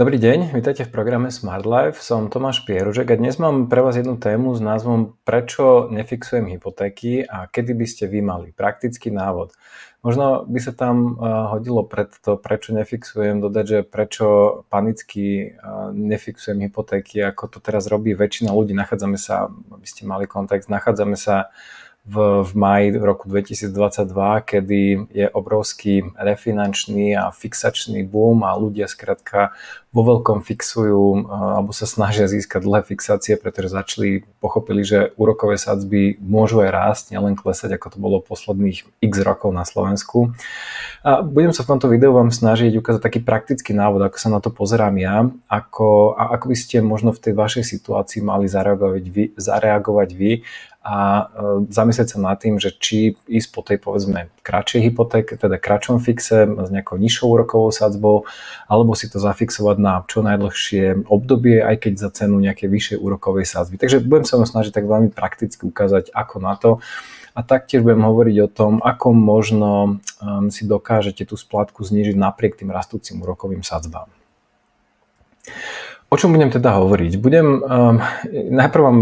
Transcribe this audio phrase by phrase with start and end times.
[0.00, 2.00] Dobrý deň, vítajte v programe Smart Life.
[2.00, 7.28] Som Tomáš Pieružek a dnes mám pre vás jednu tému s názvom Prečo nefixujem hypotéky
[7.28, 8.48] a kedy by ste vy mali?
[8.48, 9.52] Praktický návod.
[10.00, 11.20] Možno by sa tam
[11.52, 14.26] hodilo pred to, prečo nefixujem, dodať, že prečo
[14.72, 15.52] panicky
[15.92, 18.72] nefixujem hypotéky, ako to teraz robí väčšina ľudí.
[18.72, 21.52] Nachádzame sa, aby ste mali kontext, nachádzame sa
[22.00, 24.08] v, v maji roku 2022,
[24.40, 24.82] kedy
[25.12, 29.52] je obrovský refinančný a fixačný boom a ľudia skrátka
[29.90, 36.14] vo veľkom fixujú alebo sa snažia získať dlhé fixácie, pretože začali, pochopili, že úrokové sadzby
[36.22, 40.32] môžu aj rásť, nielen klesať, ako to bolo posledných x rokov na Slovensku.
[41.02, 44.38] A budem sa v tomto videu vám snažiť ukázať taký praktický návod, ako sa na
[44.38, 49.04] to pozerám ja, ako, a ako by ste možno v tej vašej situácii mali zareagovať
[49.10, 50.32] vy, zareagovať vy
[50.80, 51.24] a e,
[51.68, 56.48] zamyslieť sa nad tým, že či ísť po tej povedzme kratšej hypotéke, teda kratšom fixe
[56.48, 58.24] s nejakou nižšou úrokovou sadzbou,
[58.64, 63.44] alebo si to zafixovať na čo najdlhšie obdobie, aj keď za cenu nejakej vyššej úrokovej
[63.44, 63.76] sadzby.
[63.76, 66.70] Takže budem sa vám snažiť tak veľmi prakticky ukázať, ako na to.
[67.36, 69.70] A taktiež budem hovoriť o tom, ako možno
[70.18, 74.10] um, si dokážete tú splátku znižiť napriek tým rastúcim úrokovým sadzbám.
[76.10, 77.22] O čom budem teda hovoriť?
[77.22, 78.02] Budem, um,
[78.50, 78.98] najprv vám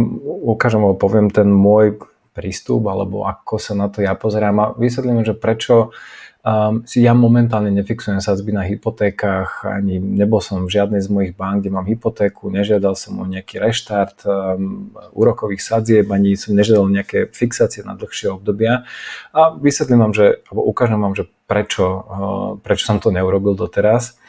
[0.52, 1.96] ukážem alebo poviem ten môj
[2.36, 5.96] prístup, alebo ako sa na to ja pozerám a vysvetlím, že prečo
[6.44, 11.32] um, si ja momentálne nefixujem sadzby na hypotékach, ani nebol som v žiadnej z mojich
[11.32, 16.92] bank, kde mám hypotéku, nežiadal som o nejaký reštart um, úrokových sadzieb, ani som nežiadal
[16.92, 18.84] nejaké fixácie na dlhšie obdobia
[19.32, 24.20] a vysvetlím vám, že, alebo ukážem vám, že prečo, uh, prečo som to neurobil doteraz.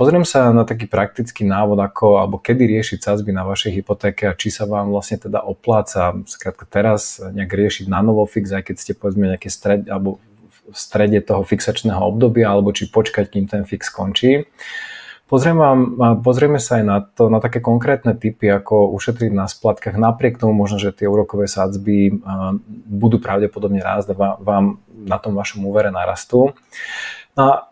[0.00, 4.32] Pozriem sa na taký praktický návod, ako, alebo kedy riešiť sadzby na vašej hypotéke a
[4.32, 8.76] či sa vám vlastne teda opláca skrátka teraz nejak riešiť na novo fix, aj keď
[8.80, 10.24] ste povedzme nejaké stred, alebo
[10.72, 14.48] v strede toho fixačného obdobia, alebo či počkať, kým ten fix skončí.
[15.28, 15.80] Pozriem vám,
[16.24, 20.56] pozrieme sa aj na to, na také konkrétne typy, ako ušetriť na splatkách, napriek tomu
[20.56, 22.08] možno, že tie úrokové sadzby
[22.88, 26.56] budú pravdepodobne rásť a vám na tom vašom úvere narastú.
[27.36, 27.71] A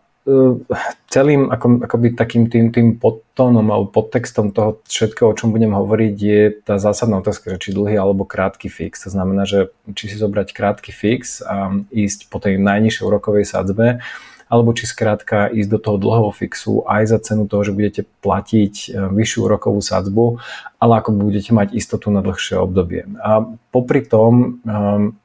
[1.09, 6.15] celým ako, akoby takým tým, tým podtónom alebo podtextom toho všetkého, o čom budem hovoriť,
[6.15, 9.01] je tá zásadná otázka, že či dlhý alebo krátky fix.
[9.05, 14.05] To znamená, že či si zobrať krátky fix a ísť po tej najnižšej úrokovej sadzbe,
[14.51, 18.73] alebo či skrátka ísť do toho dlhého fixu aj za cenu toho, že budete platiť
[18.75, 20.43] e, vyššiu úrokovú sadzbu,
[20.75, 23.07] ale ako budete mať istotu na dlhšie obdobie.
[23.23, 25.15] A popri tom um,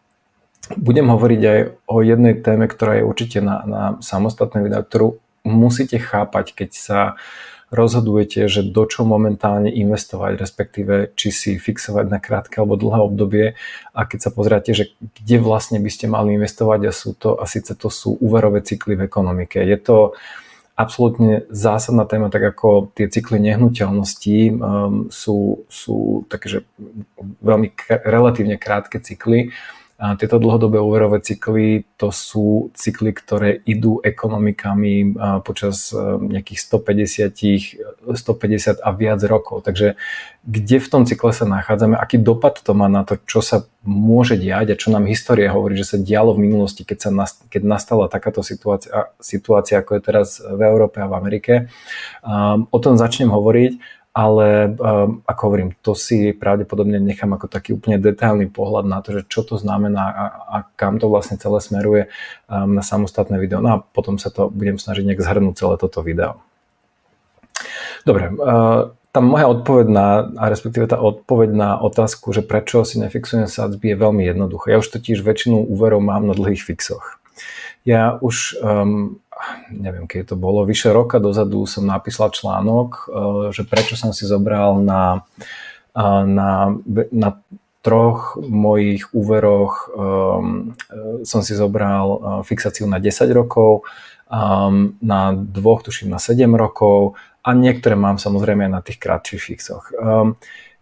[0.75, 5.09] budem hovoriť aj o jednej téme, ktorá je určite na, na samostatné video, ktorú
[5.47, 7.01] musíte chápať, keď sa
[7.71, 13.47] rozhodujete, že do čo momentálne investovať, respektíve či si fixovať na krátke alebo dlhé obdobie
[13.91, 17.45] a keď sa pozriete, že kde vlastne by ste mali investovať a sú to, a
[17.51, 19.59] síce to sú úverové cykly v ekonomike.
[19.59, 20.15] Je to
[20.79, 26.59] absolútne zásadná téma, tak ako tie cykly nehnuteľností um, sú, sú také, že
[27.43, 29.51] veľmi k- relatívne krátke cykly
[29.97, 35.97] tieto dlhodobé úverové cykly to sú cykly, ktoré idú ekonomikami počas e,
[36.37, 36.61] nejakých
[37.33, 39.65] 150, 150 a viac rokov.
[39.65, 39.97] Takže
[40.45, 44.37] kde v tom cykle sa nachádzame, aký dopad to má na to, čo sa môže
[44.37, 47.63] diať a čo nám história hovorí, že sa dialo v minulosti, keď, sa nast, keď
[47.65, 51.53] nastala takáto situácia, situácia, ako je teraz v Európe a v Amerike.
[52.21, 57.77] Um, o tom začnem hovoriť ale um, ako hovorím, to si pravdepodobne nechám ako taký
[57.77, 61.61] úplne detailný pohľad na to, že čo to znamená a, a kam to vlastne celé
[61.61, 62.09] smeruje
[62.49, 63.61] um, na samostatné video.
[63.61, 66.41] No a potom sa to budem snažiť nejak zhrnúť celé toto video.
[68.09, 72.97] Dobre, uh, tá moja odpoveď na, a respektíve tá odpoveď na otázku, že prečo si
[72.97, 74.73] nefixujem sadzby je veľmi jednoduché.
[74.73, 77.21] Ja už totiž väčšinu úverov mám na dlhých fixoch.
[77.85, 79.21] Ja už um,
[79.71, 83.03] neviem, keď to bolo, vyše roka dozadu som napísal článok, eh,
[83.53, 85.25] že prečo som si zobral na,
[85.97, 86.75] eh, na,
[87.13, 87.31] na
[87.87, 90.75] troch mojich úveroch um,
[91.23, 93.87] som si zobral fixáciu na 10 rokov,
[94.27, 97.15] um, na dvoch, tuším, na 7 rokov
[97.47, 99.95] a niektoré mám samozrejme aj na tých krátších fixoch.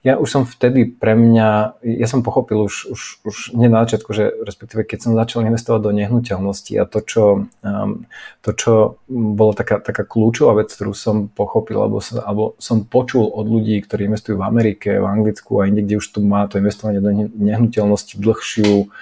[0.04, 4.12] Ja už som vtedy pre mňa, ja som pochopil už, už, už nie na začiatku,
[4.12, 7.24] že respektíve keď som začal investovať do nehnuteľnosti a to, čo,
[7.64, 8.04] um,
[8.44, 8.72] to, čo
[9.08, 13.80] bolo taká, taká kľúčová vec, ktorú som pochopil, alebo som, alebo som počul od ľudí,
[13.80, 17.08] ktorí investujú v Amerike, v Anglicku a inde, kde už tu má to investovanie do
[17.40, 18.92] nehnuteľnosti dlhšiu,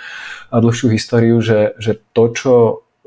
[0.54, 2.54] dlhšiu históriu, že, že to, čo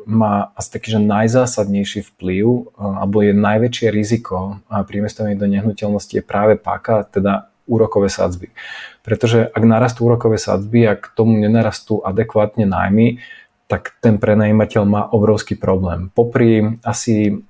[0.04, 6.22] má asi taký, že najzásadnejší vplyv alebo je najväčšie riziko pri investovaní do nehnuteľnosti je
[6.22, 8.54] práve páka, teda úrokové sadzby.
[9.02, 13.22] Pretože ak narastú úrokové sadzby a k tomu nenarastú adekvátne nájmy,
[13.66, 16.14] tak ten prenajímateľ má obrovský problém.
[16.14, 17.42] Popri asi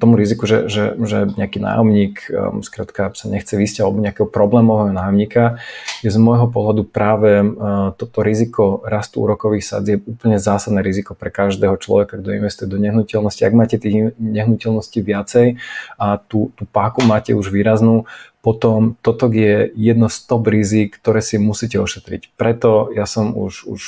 [0.00, 4.96] tomu riziku, že, že, že nejaký nájomník um, skrátka sa nechce vysť alebo nejakého problémového
[4.96, 5.60] nájomníka,
[6.00, 11.28] je z môjho pohľadu práve uh, toto riziko rastu úrokových je úplne zásadné riziko pre
[11.28, 13.42] každého človeka, kto investuje do nehnuteľnosti.
[13.44, 15.60] Ak máte tých nehnuteľností viacej
[16.00, 18.08] a tú, tú páku máte už výraznú,
[18.42, 22.34] potom toto je jedno z top rizik, ktoré si musíte ošetriť.
[22.34, 23.82] Preto ja som už, už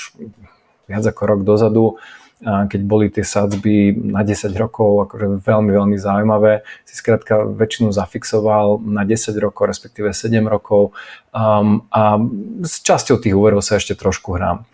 [0.87, 1.99] viac ako rok dozadu
[2.45, 6.61] keď boli tie sadzby na 10 rokov, akože veľmi, veľmi zaujímavé.
[6.85, 10.93] Si skrátka väčšinu zafixoval na 10 rokov, respektíve 7 rokov
[11.33, 12.21] um, a
[12.63, 14.69] s časťou tých úverov sa ešte trošku hrám.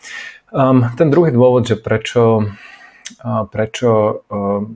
[0.51, 2.51] Um, ten druhý dôvod, že prečo
[3.51, 4.23] prečo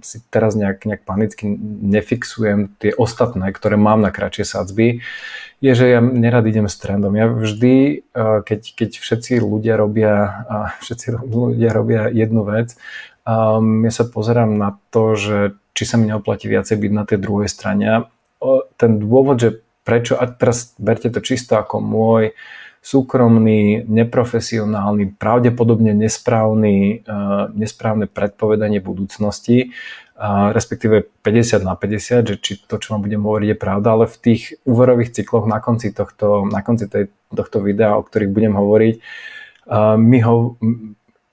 [0.02, 1.46] si teraz nejak, nejak panicky
[1.82, 5.00] nefixujem tie ostatné, ktoré mám na kratšie sadzby,
[5.64, 7.16] je, že ja nerad idem s trendom.
[7.16, 8.04] Ja vždy,
[8.44, 10.44] keď, keď všetci ľudia robia,
[10.84, 12.76] všetci ľudia robia jednu vec,
[13.24, 17.48] ja sa pozerám na to, že či sa mi neoplatí viacej byť na tej druhej
[17.48, 18.12] strane.
[18.76, 22.36] Ten dôvod, že prečo, a teraz berte to čisto ako môj
[22.84, 29.72] súkromný, neprofesionálny, pravdepodobne nesprávny, uh, nesprávne predpovedanie budúcnosti,
[30.54, 34.16] respektíve 50 na 50, že či to, čo vám budem hovoriť, je pravda, ale v
[34.22, 38.94] tých úverových cykloch na konci tohto, na konci tej, tohto videa, o ktorých budem hovoriť,
[38.94, 40.54] uh, mi ho,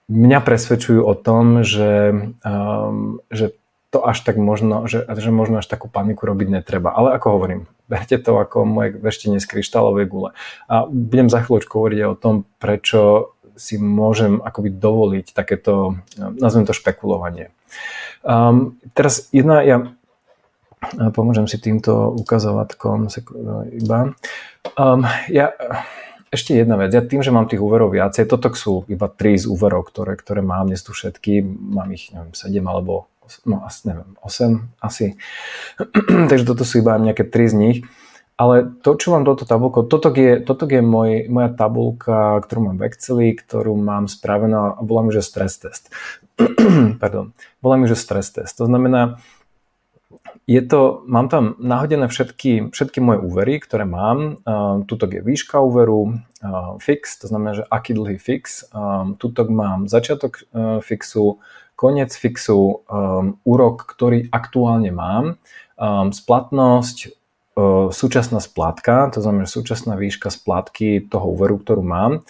[0.09, 2.09] mňa presvedčujú o tom, že,
[2.41, 3.53] um, že
[3.91, 6.95] to až tak možno, že, že možno až takú paniku robiť netreba.
[6.95, 7.61] Ale ako hovorím,
[7.91, 10.29] berte to ako moje veštenie z kryštálovej gule.
[10.71, 16.71] A budem za chvíľočku hovoriť o tom, prečo si môžem akoby dovoliť takéto, nazvem to
[16.71, 17.51] špekulovanie.
[18.23, 19.91] Um, teraz jedna, ja
[21.11, 23.11] pomôžem si týmto ukazovatkom
[23.75, 24.15] iba.
[24.79, 25.51] Um, ja,
[26.31, 29.51] ešte jedna vec, ja tým, že mám tých úverov viacej, toto sú iba tri z
[29.51, 33.11] úverov, ktoré, ktoré mám, dnes tu všetky, mám ich neviem, 7 alebo
[33.45, 35.15] no asi neviem, 8 asi.
[36.29, 37.77] Takže toto sú iba nejaké 3 z nich.
[38.41, 42.77] Ale to, čo mám toto tabulko, toto je, toto je môj, moja tabulka, ktorú mám
[42.81, 45.93] v Exceli, ktorú mám spravenú a volám že stres test.
[47.01, 47.37] Pardon.
[47.61, 48.57] Volám že stres test.
[48.57, 49.21] To znamená,
[50.49, 54.41] je to, mám tam nahodené všetky, všetky moje úvery, ktoré mám.
[54.41, 58.65] Uh, tutok je výška úveru, uh, fix, to znamená, že aký dlhý fix.
[58.73, 61.37] Um, tutok mám začiatok uh, fixu,
[61.81, 65.41] koniec fixu, um, úrok, ktorý aktuálne mám,
[65.81, 66.97] um, splatnosť,
[67.57, 72.21] uh, súčasná splátka, to znamená súčasná výška splátky toho úveru, ktorú mám.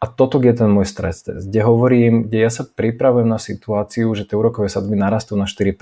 [0.00, 4.12] A toto je ten môj stres test, kde hovorím, kde ja sa pripravujem na situáciu,
[4.16, 5.76] že tie úrokové sadby narastú na 4%.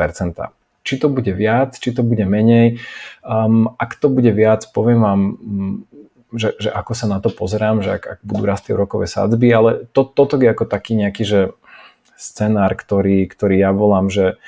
[0.85, 2.79] Či to bude viac, či to bude menej.
[3.27, 5.75] Um, ak to bude viac, poviem vám, mm,
[6.35, 9.87] že, že ako sa na to pozerám, že ak, ak budú rásť úrokové sadzby, ale
[9.95, 11.41] to, toto je ako taký nejaký, že
[12.17, 14.39] scenár, ktorý, ktorý ja volám, že,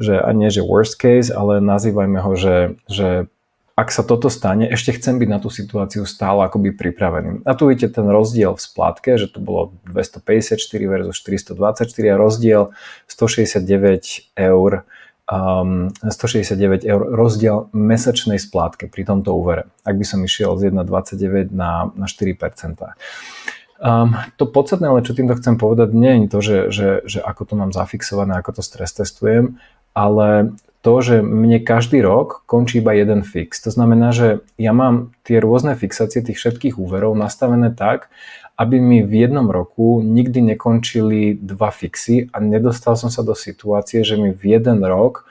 [0.00, 2.56] že a nie že worst case, ale nazývajme ho, že,
[2.90, 3.26] že
[3.74, 7.42] ak sa toto stane, ešte chcem byť na tú situáciu stále akoby pripravený.
[7.42, 12.70] A tu vidíte ten rozdiel v splátke, že to bolo 254 versus 424 a rozdiel
[13.10, 14.86] 169 eur
[15.26, 21.50] um, 169 eur rozdiel mesačnej splátke pri tomto úvere, ak by som išiel z 1,29
[21.50, 22.78] na, na 4%.
[23.82, 27.42] Um, to podstatné, ale čo týmto chcem povedať, nie je to, že, že, že ako
[27.42, 29.58] to mám zafixované, ako to stres testujem,
[29.98, 30.54] ale
[30.84, 33.58] to, že mne každý rok končí iba jeden fix.
[33.64, 38.12] To znamená, že ja mám tie rôzne fixácie tých všetkých úverov nastavené tak,
[38.54, 44.06] aby mi v jednom roku nikdy nekončili dva fixy a nedostal som sa do situácie,
[44.06, 45.26] že mi v jeden rok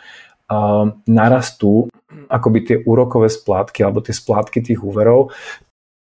[0.52, 1.88] uh, narastú
[2.28, 5.32] akoby tie úrokové splátky alebo tie splátky tých úverov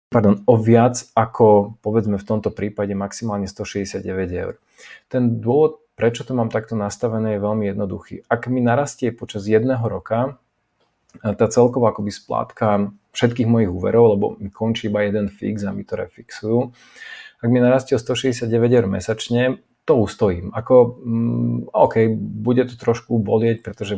[0.07, 4.55] pardon, o viac ako povedzme v tomto prípade maximálne 169 eur.
[5.11, 8.23] Ten dôvod, prečo to mám takto nastavené, je veľmi jednoduchý.
[8.31, 10.39] Ak mi narastie počas jedného roka
[11.17, 15.81] tá celková akoby splátka všetkých mojich úverov, lebo mi končí iba jeden fix a mi
[15.81, 16.69] to refixujú,
[17.37, 20.51] ak mi narastie o 169 eur mesačne, to ustojím.
[20.51, 23.95] Ako, mm, OK, bude to trošku bolieť, pretože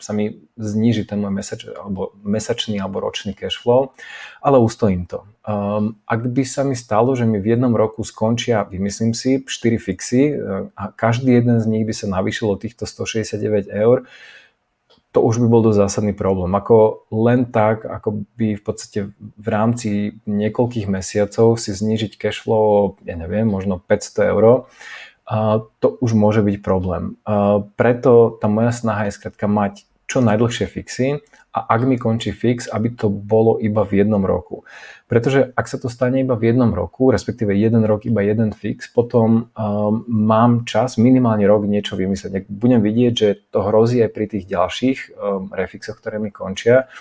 [0.00, 3.92] sa mi zníži ten môj mesač, alebo mesačný alebo ročný cash flow,
[4.40, 5.28] ale ustojím to.
[5.44, 9.76] Um, ak by sa mi stalo, že mi v jednom roku skončia, vymyslím si, 4
[9.76, 14.08] fixy uh, a každý jeden z nich by sa navýšil o týchto 169 eur,
[15.12, 16.52] to už by bol dosť zásadný problém.
[16.52, 23.00] Ako len tak, ako by v podstate v rámci niekoľkých mesiacov si znížiť cash flow,
[23.00, 24.68] ja neviem, možno 500 eur,
[25.82, 27.18] to už môže byť problém.
[27.74, 31.18] Preto tá moja snaha je skrátka mať čo najdlhšie fixy
[31.56, 34.68] a ak mi končí fix, aby to bolo iba v jednom roku.
[35.08, 38.92] Pretože ak sa to stane iba v jednom roku, respektíve jeden rok iba jeden fix,
[38.92, 42.32] potom um, mám čas minimálne rok niečo vymyslieť.
[42.42, 46.92] Ak budem vidieť, že to hrozí aj pri tých ďalších um, refixoch, ktoré mi končia,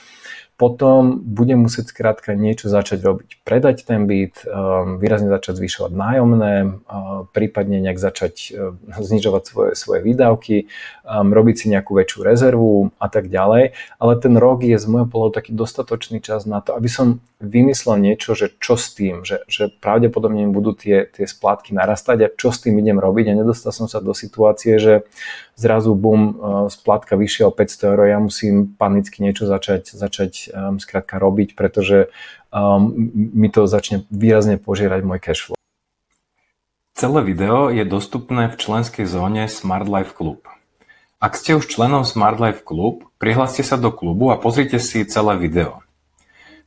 [0.55, 3.29] potom budem musieť skrátka niečo začať robiť.
[3.43, 9.71] Predať ten byt, um, výrazne začať zvyšovať nájomné, uh, prípadne nejak začať uh, znižovať svoje,
[9.75, 10.71] svoje výdavky,
[11.03, 13.75] um, robiť si nejakú väčšiu rezervu a tak ďalej.
[13.99, 17.97] Ale ten rok je z môjho pohľadu taký dostatočný čas na to, aby som vymyslel
[17.97, 22.53] niečo, že čo s tým, že, že pravdepodobne budú tie, tie splátky narastať a čo
[22.53, 25.09] s tým idem robiť a nedostal som sa do situácie, že
[25.57, 26.31] zrazu bum, uh,
[26.69, 32.13] splátka vyššia o 500 eur, ja musím panicky niečo začať, začať um, skrátka robiť, pretože
[32.53, 32.93] um,
[33.33, 35.57] mi to začne výrazne požierať môj cash flow.
[36.95, 40.54] Celé video je dostupné v členskej zóne Smart Life Club.
[41.25, 45.33] Ak ste už členom Smart Life Club, prihláste sa do klubu a pozrite si celé
[45.41, 45.81] video.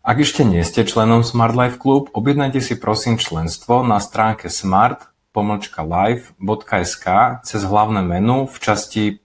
[0.02, 5.14] Ak ešte nie ste členom Smart Life Club, objednajte si prosím členstvo na stránke smart
[5.78, 7.06] life.sk
[7.46, 9.22] cez hlavné menu v časti